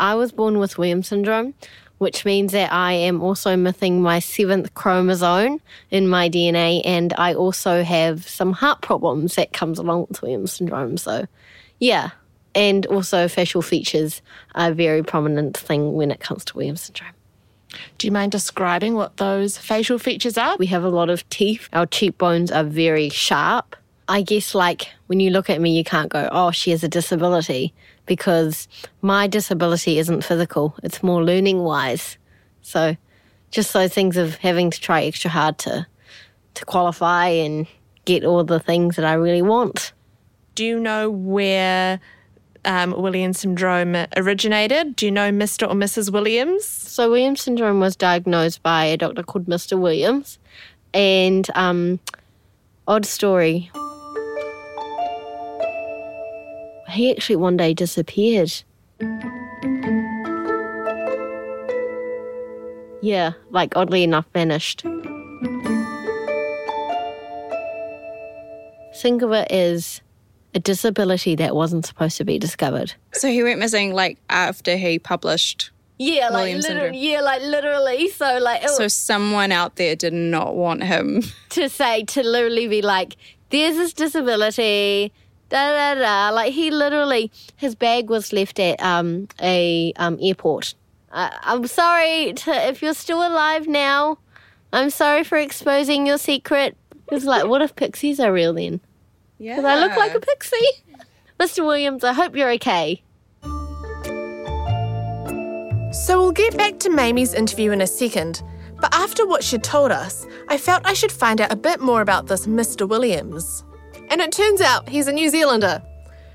[0.00, 1.54] I was born with Williams syndrome,
[1.98, 7.34] which means that I am also missing my seventh chromosome in my DNA, and I
[7.34, 10.96] also have some heart problems that comes along with Williams syndrome.
[10.96, 11.26] So,
[11.78, 12.10] yeah,
[12.54, 14.22] and also facial features
[14.54, 17.12] are a very prominent thing when it comes to Williams syndrome.
[17.98, 20.56] Do you mind describing what those facial features are?
[20.58, 21.68] We have a lot of teeth.
[21.72, 23.76] Our cheekbones are very sharp.
[24.06, 26.88] I guess, like, when you look at me, you can't go, oh, she has a
[26.88, 27.72] disability
[28.06, 28.68] because
[29.02, 32.18] my disability isn't physical, it's more learning wise.
[32.62, 32.96] So,
[33.50, 35.86] just those things of having to try extra hard to,
[36.54, 37.66] to qualify and
[38.04, 39.92] get all the things that I really want.
[40.54, 42.00] Do you know where
[42.64, 44.96] um, Williams syndrome originated?
[44.96, 45.68] Do you know Mr.
[45.68, 46.12] or Mrs.
[46.12, 46.64] Williams?
[46.64, 49.78] So, Williams syndrome was diagnosed by a doctor called Mr.
[49.78, 50.38] Williams.
[50.92, 52.00] And, um,
[52.86, 53.70] odd story,
[56.94, 58.52] he actually one day disappeared.
[63.02, 64.82] Yeah, like oddly enough, vanished.
[69.02, 70.00] Think of it as
[70.54, 72.94] a disability that wasn't supposed to be discovered.
[73.12, 75.70] So he went missing like after he published.
[75.98, 77.02] Yeah, like Williams literal- syndrome.
[77.02, 78.08] yeah, like literally.
[78.10, 81.22] So like So someone out there did not want him.
[81.50, 83.16] to say to literally be like,
[83.50, 85.12] there's this disability,
[85.54, 86.34] da da da.
[86.34, 90.74] Like he literally, his bag was left at um a um airport.
[91.12, 94.18] Uh, I'm sorry to, if you're still alive now.
[94.72, 96.76] I'm sorry for exposing your secret.
[97.12, 98.80] It's like, what if pixies are real then?
[99.38, 99.56] Yeah.
[99.56, 100.56] Because I look like a pixie.
[101.38, 101.64] Mr.
[101.64, 103.00] Williams, I hope you're okay.
[105.92, 108.42] So we'll get back to Mamie's interview in a second,
[108.80, 112.00] but after what she'd told us, I felt I should find out a bit more
[112.00, 112.88] about this Mr.
[112.88, 113.63] Williams.
[114.10, 115.82] And it turns out he's a New Zealander.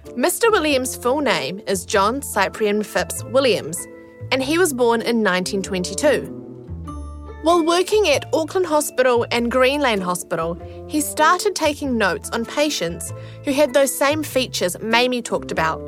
[0.09, 0.51] Mr.
[0.51, 3.77] Williams' full name is John Cyprian Phipps Williams,
[4.31, 6.35] and he was born in 1922.
[7.41, 10.55] While working at Auckland Hospital and Green Lane Hospital,
[10.89, 13.13] he started taking notes on patients
[13.45, 15.79] who had those same features Mamie talked about,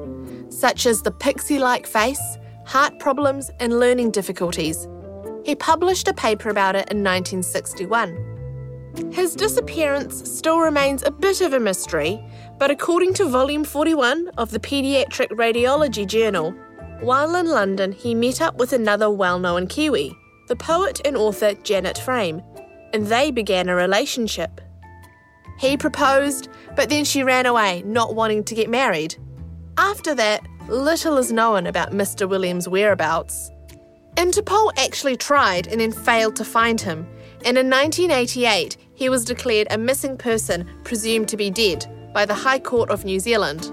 [0.50, 2.22] such as the pixie like face,
[2.66, 4.88] heart problems, and learning difficulties.
[5.44, 8.31] He published a paper about it in 1961.
[9.12, 12.24] His disappearance still remains a bit of a mystery,
[12.58, 16.52] but according to volume 41 of the Pediatric Radiology Journal,
[17.02, 20.16] while in London he met up with another well known Kiwi,
[20.48, 22.42] the poet and author Janet Frame,
[22.94, 24.62] and they began a relationship.
[25.58, 29.16] He proposed, but then she ran away, not wanting to get married.
[29.78, 32.28] After that, little is known about Mr.
[32.28, 33.52] Williams' whereabouts.
[34.16, 37.08] Interpol actually tried and then failed to find him,
[37.46, 42.34] and in 1988 he was declared a missing person presumed to be dead by the
[42.34, 43.72] High Court of New Zealand.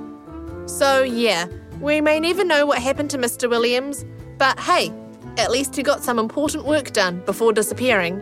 [0.70, 1.46] So, yeah,
[1.80, 3.48] we may never know what happened to Mr.
[3.48, 4.04] Williams,
[4.38, 4.92] but hey,
[5.36, 8.20] at least he got some important work done before disappearing.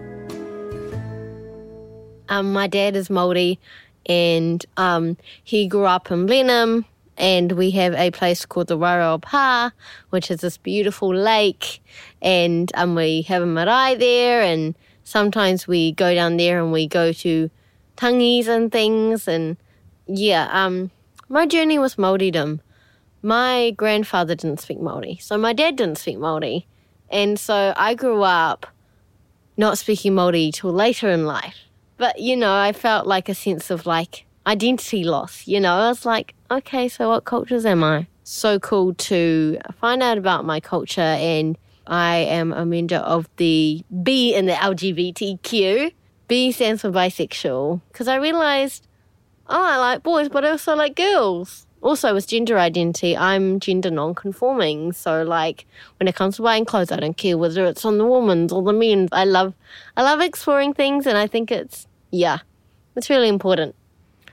[2.28, 3.58] Um, my dad is Māori
[4.06, 6.84] and um, he grew up in Blenheim
[7.16, 9.72] and we have a place called the Wairau Pa,
[10.10, 11.80] which is this beautiful lake
[12.20, 14.74] and um, we have a marae there and
[15.06, 17.48] sometimes we go down there and we go to
[17.96, 19.56] tangis and things and
[20.06, 20.90] yeah, um,
[21.28, 22.60] my journey was Māoridom.
[23.22, 26.64] My grandfather didn't speak Māori, so my dad didn't speak Māori.
[27.08, 28.66] And so I grew up
[29.56, 31.56] not speaking Māori till later in life.
[31.96, 35.46] But, you know, I felt like a sense of like identity loss.
[35.46, 38.06] You know, I was like, okay, so what cultures am I?
[38.24, 41.00] So cool to find out about my culture.
[41.00, 45.92] And I am a member of the B in the LGBTQ.
[46.28, 47.80] B stands for bisexual.
[47.92, 48.86] Because I realized,
[49.48, 53.90] oh, I like boys, but I also like girls also with gender identity, I'm gender
[53.90, 54.92] non-conforming.
[54.92, 55.66] So like
[55.98, 58.62] when it comes to buying clothes, I don't care whether it's on the woman's or
[58.62, 59.08] the men's.
[59.12, 59.54] I love,
[59.96, 62.38] I love exploring things, and I think it's yeah,
[62.96, 63.74] it's really important.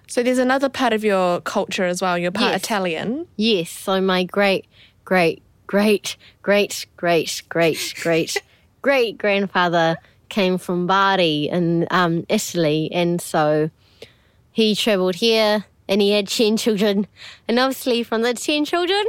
[0.07, 2.17] So there's another part of your culture as well.
[2.17, 2.63] You're part Yes.
[2.63, 3.27] Italian.
[3.37, 3.69] Yes.
[3.69, 4.65] So my great,
[5.05, 8.41] great, great, great, great, great, great,
[8.81, 9.97] great grandfather
[10.29, 13.69] came from Bari in um, Italy, and so
[14.51, 17.07] he travelled here, and he had ten children,
[17.47, 19.05] and obviously from the ten children,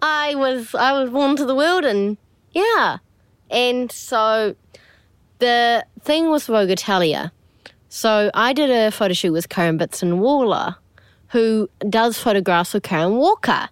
[0.00, 2.16] I was I was born to the world, and
[2.52, 2.98] yeah,
[3.50, 4.54] and so
[5.38, 7.32] the thing was Vogue Italia.
[7.88, 10.76] So I did a photo shoot with Karen Bitson Waller,
[11.28, 13.68] who does photographs with Karen Walker.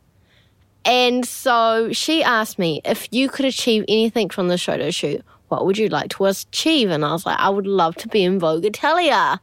[0.85, 5.67] And so she asked me if you could achieve anything from the photo shoot, what
[5.67, 6.91] would you like to achieve?
[6.91, 9.41] And I was like, I would love to be in Vogue Italia.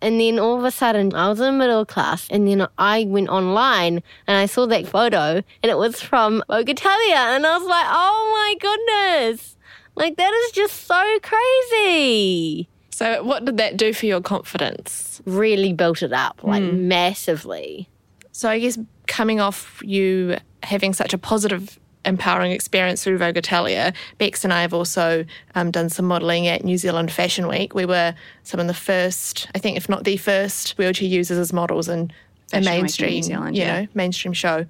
[0.00, 3.28] And then all of a sudden, I was in middle class, and then I went
[3.28, 7.16] online and I saw that photo, and it was from Vogue Italia.
[7.16, 9.56] And I was like, oh my goodness.
[9.96, 12.68] Like, that is just so crazy.
[12.90, 15.20] So what did that do for your confidence?
[15.24, 16.86] Really built it up, like hmm.
[16.86, 17.88] massively.
[18.30, 18.78] So I guess
[19.08, 24.62] coming off you having such a positive, empowering experience through Vogue Italia, Becs and I
[24.62, 27.74] have also um, done some modelling at New Zealand Fashion Week.
[27.74, 31.52] We were some of the first, I think, if not the first, wheelchair users as
[31.52, 32.12] models in
[32.52, 33.80] a Fashion Week in New mainstream, Zealand, you yeah.
[33.80, 34.66] know, mainstream show.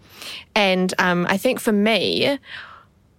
[0.54, 2.38] And um, I think for me,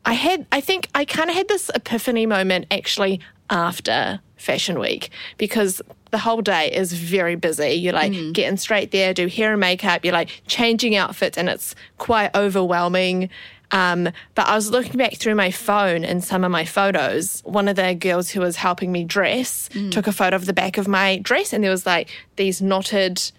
[0.05, 3.19] I had, I think I kind of had this epiphany moment actually
[3.49, 5.81] after Fashion Week because
[6.11, 7.71] the whole day is very busy.
[7.71, 11.75] You're like getting straight there, do hair and makeup, you're like changing outfits, and it's
[11.97, 13.29] quite overwhelming.
[13.71, 17.41] Um, but I was looking back through my phone and some of my photos.
[17.45, 20.77] One of the girls who was helping me dress took a photo of the back
[20.79, 23.31] of my dress, and there was like these knotted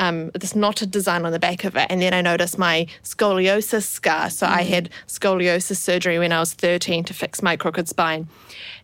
[0.00, 1.86] um, this knotted design on the back of it.
[1.90, 4.30] And then I noticed my scoliosis scar.
[4.30, 8.26] So I had scoliosis surgery when I was 13 to fix my crooked spine.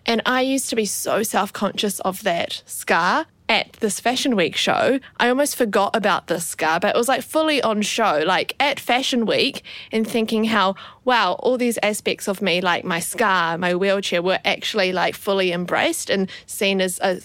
[0.04, 3.26] And I used to be so self conscious of that scar.
[3.48, 7.22] At this Fashion Week show, I almost forgot about this scar, but it was like
[7.22, 9.62] fully on show, like at Fashion Week,
[9.92, 14.40] and thinking how, wow, all these aspects of me, like my scar, my wheelchair, were
[14.44, 17.20] actually like fully embraced and seen as a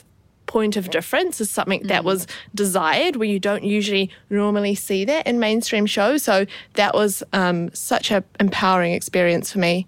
[0.52, 5.26] point of difference is something that was desired where you don't usually normally see that
[5.26, 6.24] in mainstream shows.
[6.24, 9.88] So that was um, such an empowering experience for me.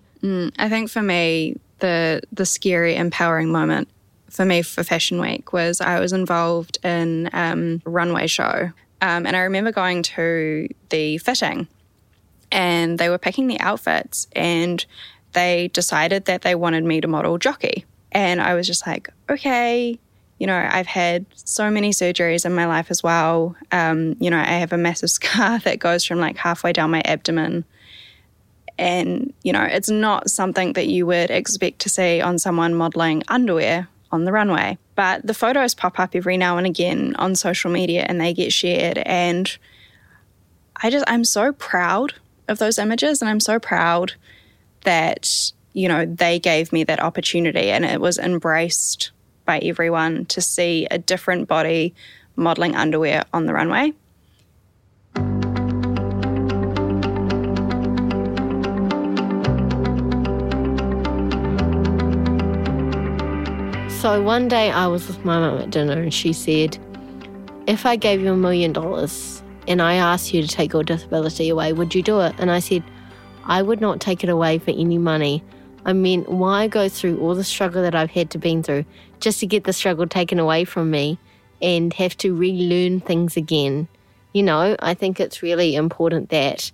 [0.57, 3.89] I think for me, the the scary, empowering moment
[4.29, 9.25] for me for Fashion Week was I was involved in um, a runway show, um,
[9.27, 11.67] and I remember going to the fitting,
[12.53, 14.85] and they were picking the outfits, and
[15.33, 17.83] they decided that they wanted me to model jockey,
[18.13, 19.99] and I was just like, okay.
[20.43, 23.55] You know, I've had so many surgeries in my life as well.
[23.71, 27.01] Um, you know, I have a massive scar that goes from like halfway down my
[27.05, 27.63] abdomen.
[28.77, 33.23] And you know it's not something that you would expect to see on someone modeling
[33.29, 34.77] underwear on the runway.
[34.95, 38.51] But the photos pop up every now and again on social media and they get
[38.51, 38.97] shared.
[38.97, 39.57] And
[40.83, 42.15] i just i'm so proud
[42.49, 44.13] of those images and i'm so proud
[44.81, 49.12] that you know they gave me that opportunity and it was embraced
[49.45, 51.93] by everyone to see a different body
[52.35, 53.93] modeling underwear on the runway.
[64.03, 66.77] So one day I was with my mum at dinner and she said,
[67.67, 71.47] If I gave you a million dollars and I asked you to take your disability
[71.47, 72.35] away, would you do it?
[72.37, 72.83] And I said,
[73.45, 75.41] I would not take it away for any money.
[75.85, 78.83] I mean, why go through all the struggle that I've had to been through
[79.23, 81.17] just to get the struggle taken away from me
[81.61, 83.87] and have to relearn things again?
[84.33, 86.71] You know, I think it's really important that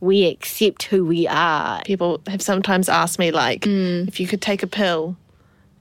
[0.00, 1.82] we accept who we are.
[1.82, 4.04] People have sometimes asked me, like, hmm.
[4.06, 5.16] if you could take a pill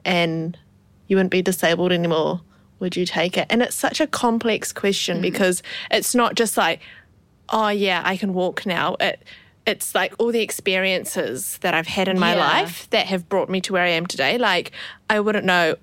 [0.04, 0.58] and
[1.08, 2.42] you wouldn't be disabled anymore,
[2.80, 3.46] would you take it?
[3.50, 5.22] And it's such a complex question hmm.
[5.22, 5.62] because
[5.92, 6.82] it's not just like,
[7.50, 8.96] oh, yeah, I can walk now.
[9.00, 9.22] It,
[9.66, 12.40] it's like all the experiences that I've had in my Yeah.
[12.48, 14.38] life that have brought me to where I am today.
[14.38, 14.72] Like,
[15.10, 15.76] I wouldn't know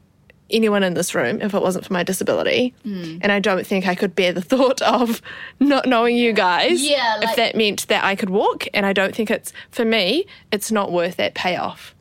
[0.51, 2.74] anyone in this room if it wasn't for my disability.
[2.87, 3.20] Mm.
[3.22, 5.22] And I don't think I could bear the thought of
[5.59, 8.66] not knowing you guys Yeah, if that meant that I could walk.
[8.74, 11.95] And I don't think it's, for me, it's not worth that payoff.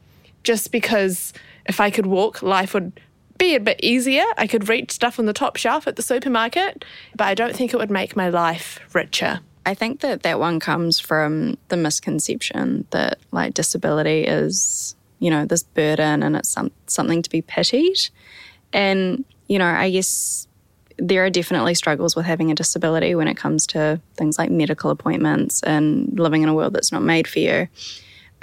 [0.43, 1.33] Just because
[1.65, 2.91] if I could walk, life would
[3.37, 4.25] be a bit easier.
[4.37, 6.83] I could reach stuff on the top shelf at the supermarket,
[7.15, 9.39] but I don't think it would make my life richer.
[9.65, 15.45] I think that that one comes from the misconception that like disability is, you know,
[15.45, 18.09] this burden and it's some, something to be pitied.
[18.73, 20.47] And, you know, I guess
[20.97, 24.91] there are definitely struggles with having a disability when it comes to things like medical
[24.91, 27.67] appointments and living in a world that's not made for you.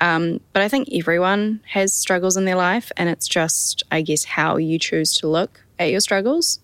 [0.00, 4.24] Um, but I think everyone has struggles in their life, and it's just, I guess,
[4.24, 6.60] how you choose to look at your struggles.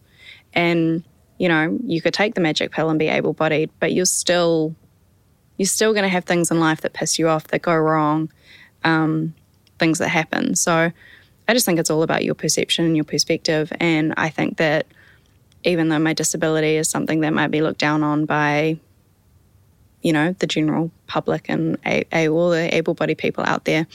[0.52, 1.02] And
[1.38, 4.74] you know, you could take the magic pill and be able-bodied, but you're still
[5.56, 8.30] you're still going to have things in life that piss you off, that go wrong,
[8.82, 9.34] um,
[9.78, 10.56] things that happen.
[10.56, 10.90] So
[11.46, 13.72] I just think it's all about your perception and your perspective.
[13.78, 14.86] And I think that
[15.62, 18.78] even though my disability is something that might be looked down on by,
[20.02, 23.86] you know, the general public and a, a, all the able-bodied people out there,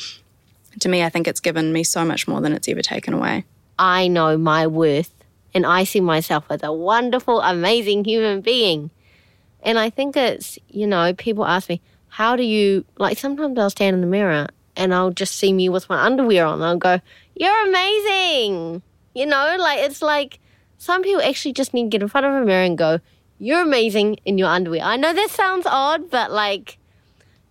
[0.80, 3.44] to me, I think it's given me so much more than it's ever taken away.
[3.78, 5.14] I know my worth
[5.54, 8.92] and I see myself as a wonderful, amazing human being.
[9.62, 13.70] And I think it's, you know, people ask me, how do you, like, sometimes I'll
[13.70, 16.62] stand in the mirror and I'll just see me with my underwear on.
[16.62, 17.00] I'll go,
[17.36, 18.82] you're amazing.
[19.14, 20.40] You know, like, it's like
[20.78, 23.00] some people actually just need to get in front of a mirror and go,
[23.38, 24.82] you're amazing in your underwear.
[24.82, 26.78] I know that sounds odd, but like,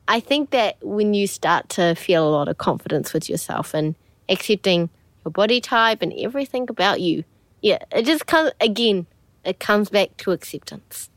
[0.07, 3.94] I think that when you start to feel a lot of confidence with yourself and
[4.28, 4.88] accepting
[5.24, 7.24] your body type and everything about you,
[7.62, 9.06] yeah, it just comes again.
[9.44, 11.11] It comes back to acceptance.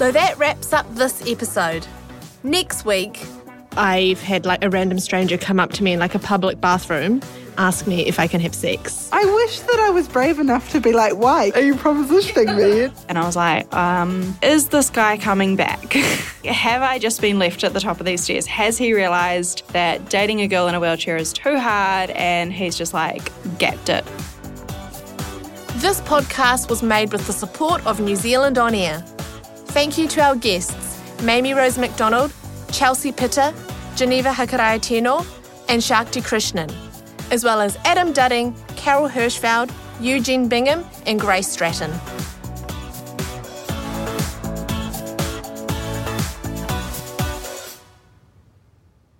[0.00, 1.86] So that wraps up this episode.
[2.42, 3.20] Next week,
[3.76, 7.20] I've had like a random stranger come up to me in like a public bathroom,
[7.60, 9.08] ask me if I can have sex.
[9.12, 12.92] I wish that I was brave enough to be like, why are you propositioning me?
[13.08, 15.92] And I was like, um, is this guy coming back?
[16.44, 18.46] Have I just been left at the top of these stairs?
[18.46, 22.76] Has he realized that dating a girl in a wheelchair is too hard and he's
[22.76, 24.04] just like gapped it?
[25.80, 28.98] this podcast was made with the support of New Zealand On Air.
[29.72, 32.34] Thank you to our guests, Mamie Rose Macdonald,
[32.70, 33.54] Chelsea Pita,
[33.96, 35.26] Geneva Hakaraia
[35.70, 36.70] and Shakti Krishnan,
[37.30, 41.92] as well as Adam Dudding, Carol Hirschfeld, Eugene Bingham, and Grace Stratton.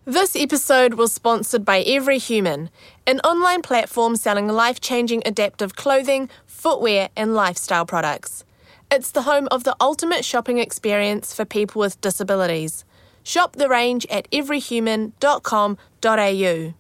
[0.04, 2.70] This episode was sponsored by Every Human,
[3.06, 8.44] an online platform selling life changing adaptive clothing, footwear, and lifestyle products.
[8.90, 12.84] It's the home of the ultimate shopping experience for people with disabilities.
[13.22, 16.74] Shop the range at everyhuman.com.au.